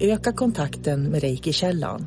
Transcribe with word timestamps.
Öka 0.00 0.32
kontakten 0.32 1.02
med 1.02 1.20
reikikällan. 1.20 2.06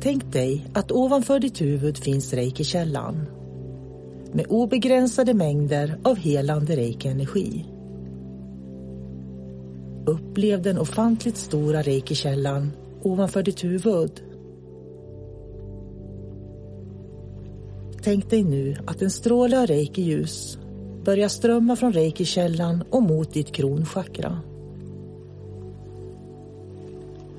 Tänk 0.00 0.32
dig 0.32 0.66
att 0.72 0.92
ovanför 0.92 1.40
ditt 1.40 1.60
huvud 1.60 1.98
finns 1.98 2.32
reikikällan 2.32 3.26
med 4.32 4.46
obegränsade 4.48 5.34
mängder 5.34 5.98
av 6.02 6.16
helande 6.16 6.76
reiki-energi. 6.76 7.66
Upplev 10.06 10.62
den 10.62 10.78
ofantligt 10.78 11.36
stora 11.36 11.82
reikikällan 11.82 12.72
ovanför 13.02 13.42
ditt 13.42 13.64
huvud. 13.64 14.22
Tänk 18.02 18.30
dig 18.30 18.42
nu 18.42 18.76
att 18.86 19.02
en 19.02 19.10
stråle 19.10 19.60
av 19.60 19.66
reiki-ljus 19.66 20.58
börjar 21.04 21.28
strömma 21.28 21.76
från 21.76 21.92
reikikällan 21.92 22.84
och 22.90 23.02
mot 23.02 23.32
ditt 23.32 23.52
kronchakra. 23.52 24.38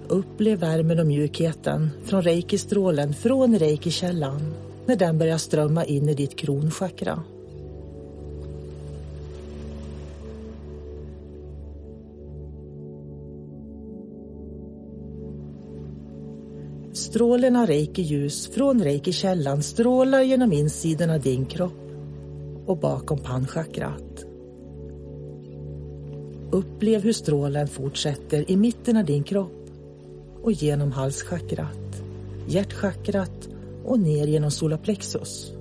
Upplev 0.09 0.59
värmen 0.59 0.99
och 0.99 1.07
mjukheten 1.07 1.89
från 2.03 2.21
reikistrålen 2.21 3.13
från 3.13 3.59
reikikällan 3.59 4.53
när 4.85 4.95
den 4.95 5.17
börjar 5.17 5.37
strömma 5.37 5.85
in 5.85 6.09
i 6.09 6.13
ditt 6.13 6.35
kronchakra. 6.35 7.23
Strålen 16.93 17.55
av 17.55 17.67
reiki-ljus 17.67 18.47
från 18.47 18.83
reikikällan 18.83 19.63
strålar 19.63 20.21
genom 20.21 20.53
insidan 20.53 21.09
av 21.09 21.21
din 21.21 21.45
kropp 21.45 21.91
och 22.65 22.77
bakom 22.77 23.19
pannchakrat. 23.19 24.25
Upplev 26.51 27.01
hur 27.01 27.13
strålen 27.13 27.67
fortsätter 27.67 28.51
i 28.51 28.57
mitten 28.57 28.97
av 28.97 29.05
din 29.05 29.23
kropp 29.23 29.58
och 30.43 30.51
genom 30.51 30.91
halschakrat, 30.91 32.03
hjärtchakrat 32.47 33.49
och 33.85 33.99
ner 33.99 34.27
genom 34.27 34.51
solarplexus. 34.51 35.58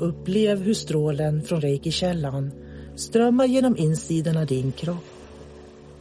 Upplev 0.00 0.62
hur 0.62 0.74
strålen 0.74 1.42
från 1.42 1.60
reiki-källan 1.60 2.50
strömmar 2.94 3.46
genom 3.46 3.76
insidan 3.76 4.36
av 4.36 4.46
din 4.46 4.72
kropp 4.72 5.04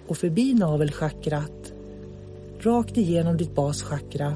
och 0.08 0.18
förbi 0.18 0.54
navelchakrat, 0.54 1.74
rakt 2.60 2.98
igenom 2.98 3.38
ditt 3.38 3.56
baschakra 3.56 4.34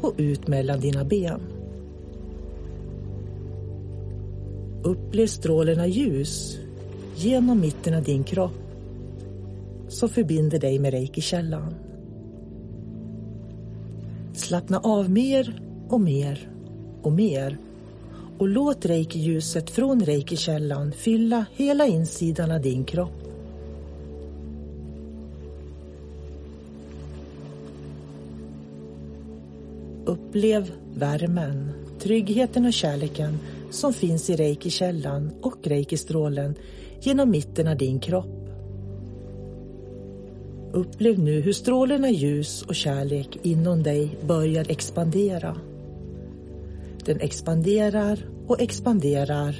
och 0.00 0.14
ut 0.16 0.48
mellan 0.48 0.80
dina 0.80 1.04
ben. 1.04 1.40
Upplev 4.82 5.26
strålen 5.26 5.80
av 5.80 5.88
ljus 5.88 6.58
genom 7.16 7.60
mitten 7.60 7.94
av 7.94 8.02
din 8.02 8.24
kropp 8.24 8.60
som 9.88 10.08
förbinder 10.08 10.58
dig 10.58 10.78
med 10.78 10.92
reiki-källan. 10.92 11.74
Slappna 14.34 14.78
av 14.78 15.10
mer 15.10 15.62
och 15.88 16.00
mer 16.00 16.50
och 17.02 17.12
mer 17.12 17.58
och 18.40 18.48
låt 18.48 18.86
reiki-ljuset 18.86 19.70
från 19.70 20.00
reiki-källan 20.00 20.92
fylla 20.92 21.44
hela 21.56 21.86
insidan 21.86 22.50
av 22.50 22.60
din 22.60 22.84
kropp. 22.84 23.22
Upplev 30.04 30.72
värmen, 30.94 31.70
tryggheten 31.98 32.66
och 32.66 32.72
kärleken 32.72 33.38
som 33.70 33.92
finns 33.92 34.30
i 34.30 34.36
reiki-källan 34.36 35.30
och 35.42 35.66
reiki-strålen 35.66 36.54
genom 37.00 37.30
mitten 37.30 37.68
av 37.68 37.76
din 37.76 38.00
kropp. 38.00 38.48
Upplev 40.72 41.18
nu 41.18 41.40
hur 41.40 41.52
strålen 41.52 42.04
av 42.04 42.10
ljus 42.10 42.62
och 42.62 42.74
kärlek 42.74 43.38
inom 43.42 43.82
dig 43.82 44.18
börjar 44.26 44.70
expandera. 44.70 45.56
Den 47.04 47.20
expanderar 47.20 48.28
och 48.46 48.60
expanderar. 48.60 49.56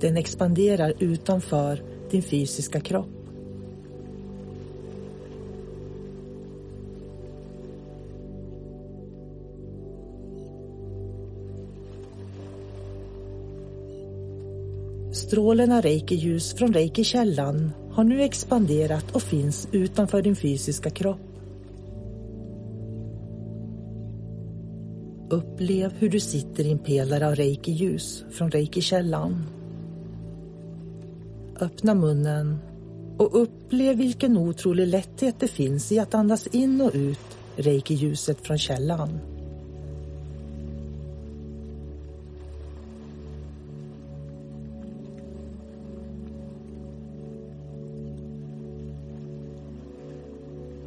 Den 0.00 0.16
expanderar 0.16 0.92
utanför 0.98 1.82
din 2.10 2.22
fysiska 2.22 2.80
kropp. 2.80 3.08
Strålen 15.12 15.72
av 15.72 15.82
reiki-ljus 15.82 16.54
från 16.54 16.72
reiki-källan 16.72 17.70
har 17.90 18.04
nu 18.04 18.22
expanderat 18.22 19.10
och 19.14 19.22
finns 19.22 19.68
utanför 19.72 20.22
din 20.22 20.36
fysiska 20.36 20.90
kropp. 20.90 21.27
Upplev 25.30 25.92
hur 25.98 26.08
du 26.08 26.20
sitter 26.20 26.64
i 26.64 26.72
en 26.72 26.78
pelare 26.78 27.28
av 27.28 27.34
reiki-ljus 27.34 28.24
från 28.30 28.50
reiki-källan. 28.50 29.46
Öppna 31.60 31.94
munnen 31.94 32.58
och 33.16 33.42
upplev 33.42 33.96
vilken 33.96 34.36
otrolig 34.36 34.86
lätthet 34.86 35.34
det 35.38 35.48
finns 35.48 35.92
i 35.92 35.98
att 35.98 36.14
andas 36.14 36.46
in 36.46 36.80
och 36.80 36.90
ut 36.94 37.38
reiki-ljuset 37.56 38.40
från 38.40 38.58
källan. 38.58 39.18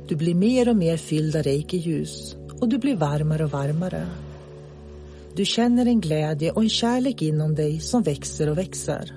Du 0.08 0.16
blir 0.16 0.36
mer 0.36 0.70
och 0.70 0.76
mer 0.76 0.98
fylld 0.98 1.36
av 1.36 1.44
reiki-ljus 1.44 2.36
och 2.60 2.70
du 2.70 2.78
blir 2.78 2.96
varmare 2.96 3.44
och 3.44 3.52
varmare. 3.52 4.08
Du 5.36 5.46
känner 5.46 5.86
en 5.86 6.02
glädje 6.02 6.52
och 6.52 6.64
en 6.64 6.70
kärlek 6.70 7.22
inom 7.22 7.56
dig 7.56 7.80
som 7.80 8.04
växer 8.04 8.50
och 8.50 8.58
växer. 8.58 9.16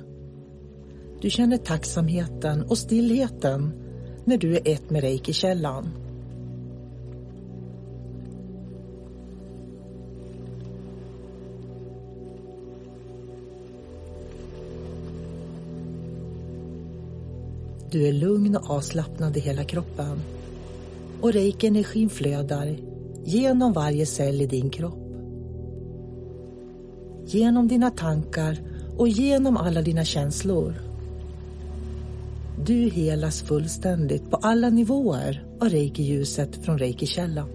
Du 1.20 1.31
känner 1.31 1.56
tacksamheten 1.56 2.62
och 2.62 2.78
stillheten 2.78 3.72
när 4.25 4.38
du 4.38 4.56
är 4.56 4.69
ett 4.69 4.90
med 4.90 5.02
reiki-källan. 5.02 5.88
Du 17.90 18.08
är 18.08 18.12
lugn 18.12 18.56
och 18.56 18.70
avslappnad 18.70 19.37
i 19.37 19.40
hela 19.40 19.64
kroppen 19.64 20.20
och 21.20 21.32
reiki-energin 21.32 22.11
flödar 22.11 22.76
genom 23.25 23.72
varje 23.72 24.06
cell 24.06 24.43
i 24.43 24.46
din 24.46 24.70
kropp 24.70 25.03
Genom 27.26 27.69
dina 27.69 27.91
tankar 27.91 28.59
och 28.97 29.09
genom 29.09 29.56
alla 29.56 29.82
dina 29.82 30.05
känslor. 30.05 30.75
Du 32.65 32.75
helas 32.75 33.43
fullständigt 33.43 34.31
på 34.31 34.37
alla 34.37 34.71
nivåer 34.71 35.47
av 35.61 35.69
reiki-ljuset 35.69 36.65
från 36.65 36.79
reiki-källan. 36.79 37.49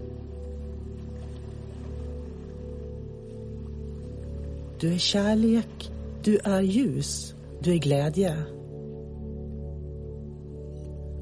Du 4.80 4.92
är 4.92 4.98
kärlek, 4.98 5.90
du 6.24 6.38
är 6.44 6.60
ljus, 6.60 7.34
du 7.62 7.72
är 7.72 7.78
glädje. 7.78 8.36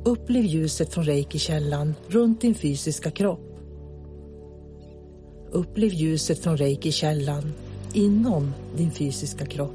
Upplev 0.04 0.44
ljuset 0.44 0.94
från 0.94 1.04
reiki-källan 1.04 1.94
runt 2.08 2.40
din 2.40 2.54
fysiska 2.54 3.10
kropp. 3.10 3.58
Upplev 5.50 5.92
ljuset 5.92 6.38
från 6.38 6.56
reiki-källan 6.56 7.52
inom 7.92 8.54
din 8.76 8.90
fysiska 8.90 9.46
kropp. 9.46 9.74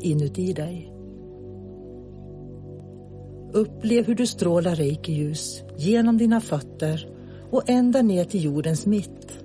Inuti 0.00 0.52
dig. 0.52 0.92
Upplev 3.52 4.06
hur 4.06 4.14
du 4.14 4.26
strålar 4.26 4.74
reiki-ljus 4.74 5.62
genom 5.76 6.18
dina 6.18 6.40
fötter 6.40 7.08
och 7.50 7.62
ända 7.66 8.02
ner 8.02 8.24
till 8.24 8.44
jordens 8.44 8.86
mitt. 8.86 9.38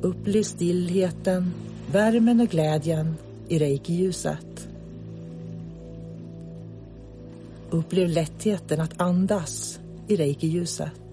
Upplev 0.00 0.42
stillheten, 0.42 1.50
värmen 1.92 2.40
och 2.40 2.48
glädjen 2.48 3.14
i 3.48 3.58
reiki-ljuset. 3.58 4.68
Upplev 7.70 8.08
lättheten 8.08 8.80
att 8.80 9.00
andas 9.00 9.80
i 10.08 10.16
reiki-ljuset. 10.16 11.03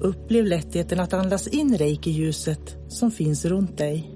Upplev 0.00 0.46
lättheten 0.46 1.00
att 1.00 1.12
andas 1.12 1.48
in 1.48 1.78
reiki-ljuset 1.78 2.76
som 2.88 3.10
finns 3.10 3.44
runt 3.44 3.78
dig. 3.78 4.15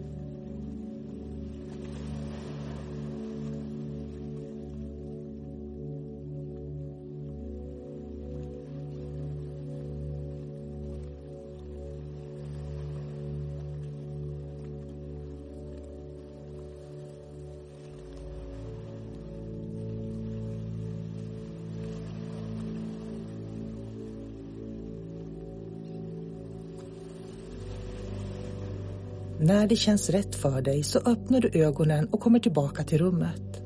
När 29.42 29.66
det 29.66 29.76
känns 29.76 30.10
rätt 30.10 30.34
för 30.34 30.62
dig 30.62 30.82
så 30.82 30.98
öppnar 30.98 31.40
du 31.40 31.50
ögonen 31.64 32.08
och 32.08 32.20
kommer 32.20 32.38
tillbaka 32.38 32.84
till 32.84 32.98
rummet. 32.98 33.62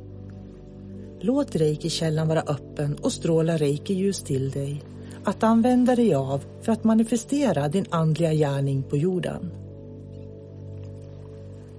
Låt 1.21 1.56
reiki-källan 1.56 2.29
vara 2.29 2.41
öppen 2.41 2.97
och 3.03 3.12
stråla 3.12 3.56
reiki-ljus 3.56 4.23
till 4.23 4.50
dig 4.50 4.82
att 5.25 5.43
använda 5.43 5.97
dig 5.97 6.15
av 6.15 6.44
för 6.62 6.73
att 6.73 6.85
manifestera 6.85 7.69
din 7.69 7.87
andliga 7.91 8.32
gärning 8.32 8.82
på 8.82 8.97
jorden. 8.97 9.50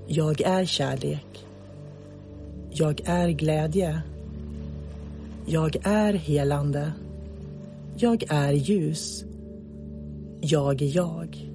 Jag 0.07 0.41
är 0.41 0.65
kärlek. 0.65 1.45
Jag 2.71 3.01
är 3.05 3.29
glädje. 3.29 4.01
Jag 5.45 5.77
är 5.83 6.13
helande. 6.13 6.93
Jag 7.97 8.23
är 8.29 8.53
ljus. 8.53 9.25
Jag 10.41 10.81
är 10.81 10.95
jag. 10.95 11.54